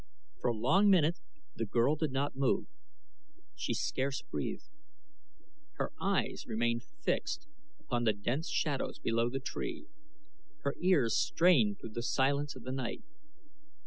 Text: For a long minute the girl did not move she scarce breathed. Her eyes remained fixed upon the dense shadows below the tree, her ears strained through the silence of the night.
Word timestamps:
For 0.39 0.47
a 0.49 0.57
long 0.57 0.89
minute 0.89 1.19
the 1.53 1.67
girl 1.67 1.95
did 1.95 2.11
not 2.11 2.35
move 2.35 2.65
she 3.53 3.75
scarce 3.75 4.23
breathed. 4.23 4.71
Her 5.73 5.91
eyes 6.01 6.47
remained 6.47 6.81
fixed 6.81 7.45
upon 7.79 8.05
the 8.05 8.13
dense 8.13 8.49
shadows 8.49 8.97
below 8.97 9.29
the 9.29 9.39
tree, 9.39 9.85
her 10.61 10.73
ears 10.81 11.15
strained 11.15 11.77
through 11.79 11.89
the 11.91 12.01
silence 12.01 12.55
of 12.55 12.63
the 12.63 12.71
night. 12.71 13.03